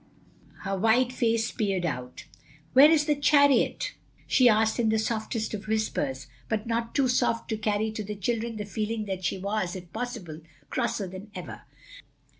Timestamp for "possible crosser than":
9.93-11.29